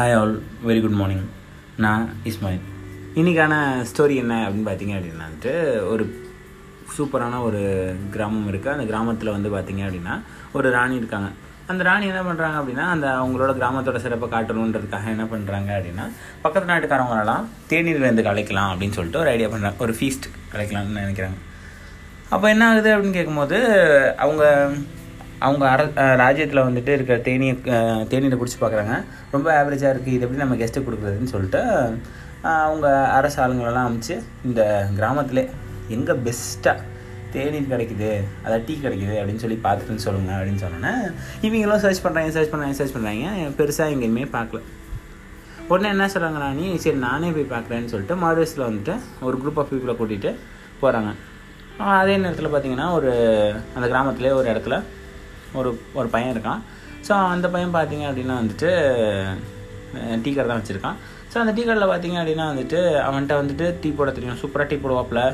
[0.00, 0.34] Hi all
[0.64, 1.24] very good morning
[1.76, 2.62] நான் இஸ்மாயில்
[3.14, 3.54] இன்றைக்கான
[3.90, 5.52] story என்ன அப்படின்னு பார்த்தீங்க அப்படின்னா வந்துட்டு
[5.82, 6.04] ஒரு
[6.96, 7.60] சூப்பரான ஒரு
[8.10, 10.14] கிராமம் இருக்குது அந்த கிராமத்தில் வந்து பார்த்தீங்க அப்படின்னா
[10.52, 11.28] ஒரு ராணி இருக்காங்க.
[11.68, 16.06] அந்த ராணி என்ன பண்ணுறாங்க அப்படின்னா அந்த அவங்களோட கிராமத்தோட சிறப்பை காட்டணுன்றதுக்காக என்ன பண்ணுறாங்க அப்படின்னா
[16.42, 21.38] பக்கத்து நாட்டுக்காரவங்களெல்லாம் தேநீர் வந்து கலைக்கலாம் அப்படின்னு சொல்லிட்டு ஒரு ஐடியா பண்ணுறாங்க ஒரு ஃபீஸ்ட் கலைக்கலாம்னு நினைக்கிறாங்க.
[22.30, 23.58] அப்போ என்ன ஆகுது அப்படின்னு கேட்கும்போது
[24.16, 24.44] அவங்க
[25.40, 25.82] அவங்க அர
[26.20, 28.94] ராஜ்யத்தில் வந்துட்டு இருக்கிற தேனியை அஹ், தேநீரை குடிச்சு பார்க்குறாங்க
[29.32, 31.60] ரொம்ப ஆவரேஜாக இருக்குது இது எப்படி நம்ம கெஸ்ட்டு கொடுக்குறதுன்னு சொல்லிட்டு
[32.60, 34.60] அவங்க அரசு ஆளுங்களெல்லாம் அமைச்சு இந்த
[34.96, 35.44] கிராமத்திலே
[35.90, 36.86] எங்கே பெஸ்ட்டாக
[37.32, 38.10] தேநீர் கிடைக்குது
[38.44, 40.92] அதாவது டீ கிடைக்குது அப்படின்னு சொல்லி பார்த்துட்டுன்னு சொல்லுங்கள் அப்படின்னு சொன்னோன்னே
[41.44, 43.26] இவங்களும் சர்ச் பண்ணுறாங்க சர்ச் பண்ணுறாங்க சர்ச் பண்ணுறாங்க
[43.58, 44.60] பெருசாக எங்கேயுமே பார்க்கல.
[45.68, 49.94] உடனே என்ன சொல்கிறாங்க நீ சரி நானே போய் பார்க்குறேன்னு சொல்லிட்டு மாடுவேஸில் வந்துட்டு ஒரு குரூப் ஆஃப் பீப்புளை
[49.96, 50.30] கூட்டிகிட்டு
[50.80, 51.10] போகிறாங்க
[51.96, 53.10] அதே நேரத்தில் பார்த்தீங்கன்னா ஒரு
[53.74, 54.76] அந்த கிராமத்திலே ஒரு இடத்துல
[55.58, 55.70] ஒரு
[56.00, 56.60] ஒரு பையன் இருக்கான்.
[57.06, 58.70] ஸோ அந்த பையன் பார்த்தீங்க அப்படின்னா வந்துட்டு
[60.24, 60.98] டீ கடை தான் வச்சுருக்கான்.
[61.32, 64.38] ஸோ அந்த டீ கடையில் பார்த்தீங்க அப்படின்னா வந்துட்டு அவன்கிட்ட வந்துட்டு டீ போட தெரியும்.
[64.42, 65.24] சூப்பராக டீ போடுவாப்பில்.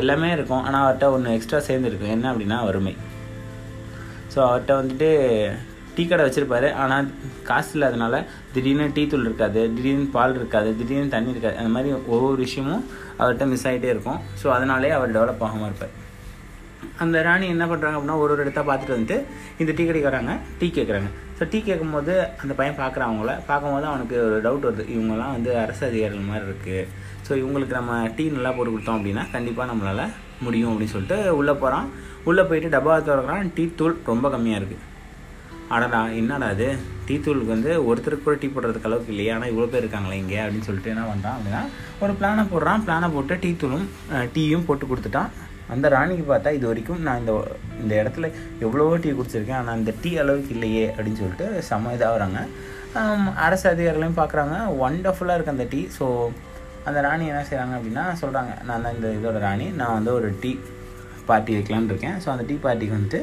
[0.00, 0.62] எல்லாமே இருக்கும்.
[0.66, 2.94] ஆனால் அவர்கிட்ட ஒன்று எக்ஸ்ட்ரா சேர்ந்துருக்கு என்ன அப்படின்னா வறுமை.
[4.32, 5.10] ஸோ அவர்கிட்ட வந்துட்டு
[5.96, 6.68] டீ கடை வச்சுருப்பாரு.
[6.82, 7.06] ஆனால்
[7.48, 8.14] காசு இல்லாதனால
[8.54, 9.60] திடீர்னு டீ தூள் இருக்காது.
[9.76, 10.70] திடீர்னு பால் இருக்காது.
[10.80, 11.56] திடீர்னு தண்ணி இருக்காது.
[11.60, 12.82] அந்த மாதிரி ஒவ்வொரு விஷயமும்
[13.20, 14.20] அவர்கிட்ட மிஸ் ஆகிட்டே இருக்கும்.
[14.42, 15.94] ஸோ அதனாலே அவர் டெவலப் ஆகாமல் இருப்பார்.
[17.02, 19.16] அந்த ராணி என்ன பண்ணுறாங்க அப்படின்னா ஒரு ஒரு இடத்த பார்த்துட்டு வந்துட்டு
[19.62, 20.32] இந்த டீ கடைக்கு வராங்க.
[20.60, 23.32] டீ கேட்குறாங்க ஸோ டீ கேட்கும்போது அந்த பையன் பார்க்குறான் அவங்கள.
[23.50, 24.84] பார்க்கும்போது அவனுக்கு ஒரு டவுட் வருது.
[24.94, 26.86] இவங்கெல்லாம் வந்து அரசு அதிகாரிகள் மாதிரி இருக்குது
[27.26, 30.04] ஸோ இவங்களுக்கு நம்ம டீ நல்லா போட்டு கொடுத்தோம் அப்படின்னா கண்டிப்பாக நம்மளால்
[30.46, 31.88] முடியும் அப்படின்னு சொல்லிட்டு உள்ளே போகிறான்
[32.30, 33.50] உள்ளே போயிட்டு டப்பா திறக்கிறான்.
[33.56, 34.84] டீ தூள் ரொம்ப கம்மியாக இருக்குது
[35.74, 36.66] அடடா என்னடா அது
[37.06, 39.32] டீ தூளுக்கு வந்து ஒருத்தருக்கு கூட டீ போடுறதுக்கு அளவுக்கு இல்லையா.
[39.36, 41.62] ஆனால் இவ்வளோ பேர் இருக்காங்களே இங்கே அப்படின்னு சொல்லிட்டு என்ன பண்ணுறான் அப்படின்னா
[42.04, 42.82] ஒரு பிளானை போடுறான்.
[42.86, 43.86] பிளானை போட்டு டீ தூளும்
[44.36, 45.32] டீயும் போட்டு கொடுத்துட்டான்.
[45.74, 47.32] அந்த ராணிக்கு பார்த்தா இது வரைக்கும் நான் இந்த
[47.82, 48.26] இந்த இடத்துல
[48.64, 52.40] எவ்வளவோ டீ குடிச்சிருக்கேன் ஆனால் இந்த டீ அளவுக்கு இல்லையே அப்படின்னு சொல்லிட்டு செம்ம இதாகிறாங்க.
[53.46, 55.80] அரசு அதிகாரிகளையும் பார்க்குறாங்க ஒண்டர்ஃபுல்லாக இருக்குது அந்த டீ.
[55.96, 56.06] ஸோ
[56.88, 59.66] அந்த ராணி என்ன செய்கிறாங்க அப்படின்னா சொல்கிறாங்க நான் தான் இந்த இதோட ராணி.
[59.80, 60.52] நான் வந்து ஒரு டீ
[61.30, 62.16] பார்ட்டி வைக்கலான் இருக்கேன்.
[62.24, 63.20] ஸோ அந்த டீ பார்ட்டிக்கு வந்துட்டு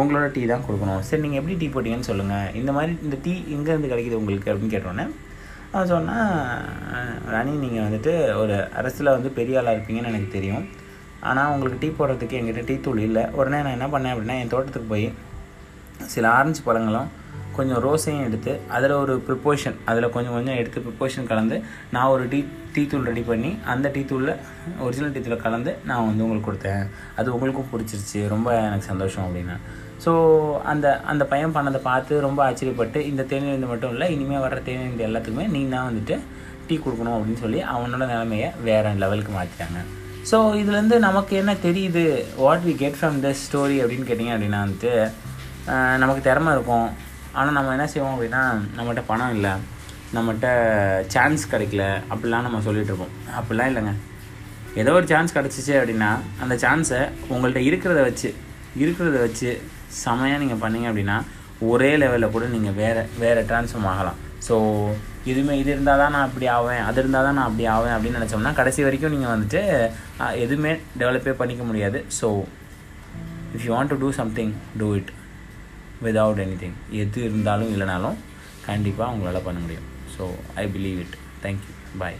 [0.00, 1.04] உங்களோட டீ தான் கொடுக்கணும்.
[1.08, 4.50] சரி நீங்கள் எப்படி டீ போட்டீங்கன்னு சொல்லுங்கள் இந்த மாதிரி இந்த டீ எங்கேருந்து கிடைக்குது உங்களுக்கு?
[4.52, 5.06] அப்படின்னு கேட்டோன்னே
[5.72, 6.34] அவன் சொன்னால்
[7.34, 8.12] ராணி நீங்கள் வந்துட்டு
[8.42, 10.66] ஒரு அரசில் வந்து பெரிய ஆளாக இருப்பீங்கன்னு எனக்கு தெரியும்.
[11.20, 13.24] ஆனால் உங்களுக்கு டீ போடுறதுக்கு எங்கிட்ட டீ தூள் இல்லை.
[13.38, 15.06] உடனே நான் என்ன பண்ணேன் அப்படின்னா என் தோட்டத்துக்கு போய்
[16.14, 17.08] சில ஆரஞ்சு பழங்களும்
[17.56, 21.56] கொஞ்சம் ரோஸையும் எடுத்து அதில் ஒரு ப்ரிப்போஷன் அதில் கொஞ்சம் கொஞ்சம் எடுத்து ப்ரிப்போஷன் கலந்து
[21.94, 22.40] நான் ஒரு டீ
[22.74, 24.32] டீ தூள் ரெடி பண்ணி அந்த டீ தூளில்
[24.86, 26.84] ஒரிஜினல் டீ தூளை கலந்து நான் வந்து உங்களுக்கு கொடுத்தேன்.
[27.18, 28.28] அது உங்களுக்கும் பிடிச்சிருச்சு.
[28.28, 29.56] ரொம்ப எனக்கு சந்தோஷம் அப்படின்னா.
[30.04, 30.12] ஸோ
[30.72, 35.46] அந்த அந்த பையன் பண்ணதை பார்த்து ரொம்ப ஆச்சரியப்பட்டு இந்த தேநீர் மட்டும் இல்லை இனிமேல் வர்ற தேநீர் எல்லாத்துக்குமே
[35.54, 36.16] நீ தான் வந்துட்டு
[36.68, 39.80] டீ கொடுக்கணும் அப்படின்னு சொல்லி அவனோட நிலைமையை வேறு லெவலுக்கு மாற்றிட்டாங்க
[40.30, 42.04] ஸோ இதுலேருந்து நமக்கு என்ன தெரியுது?
[42.44, 44.92] What we get from this story அப்படின்னு கேட்டிங்க அப்படின்னா வந்துட்டு
[46.02, 46.88] நமக்கு திறமை இருக்கும்.
[47.38, 48.42] ஆனால் நம்ம என்ன செய்வோம் அப்படின்னா
[48.76, 49.52] நம்மகிட்ட பணம் இல்லை.
[50.16, 50.48] நம்மகிட்ட
[51.14, 51.84] சான்ஸ் கிடைக்கல.
[52.12, 53.94] அப்படிலாம் நம்ம சொல்லிட்டு அப்படிலாம் இல்லைங்க.
[54.82, 56.10] ஏதோ ஒரு சான்ஸ் கிடச்சிச்சு அப்படின்னா
[56.44, 57.00] அந்த சான்ஸை
[57.32, 58.30] உங்கள்கிட்ட இருக்கிறத வச்சு
[58.84, 59.50] இருக்கிறத வச்சு
[60.04, 61.18] செமையாக நீங்கள் பண்ணீங்க அப்படின்னா
[61.70, 64.18] ஒரே லெவலில் கூட நீங்கள் வேறு வேறு ட்ரான்ஸ்ஃபார்ம் ஆகலாம்.
[64.46, 64.56] ஸோ
[65.30, 68.52] இதுவுமே இது இருந்தால் தான் நான் இப்படி ஆவேன் அது இருந்தால் தான் நான் அப்படி ஆவேன் அப்படின்னு நினச்சோம்னா
[68.58, 69.62] கடைசி வரைக்கும் நீங்கள் வந்துட்டு
[70.44, 72.00] எதுவுமே டெவலப்பே பண்ணிக்க முடியாது.
[72.18, 72.28] So
[73.54, 75.10] if you want to do something to it
[76.06, 78.16] without anything எது இருந்தாலும் இல்லைனாலும்
[78.68, 79.86] கண்டிப்பாக உங்களால் பண்ண முடியும்.
[80.16, 80.24] So
[80.62, 82.18] I believe it thank you bye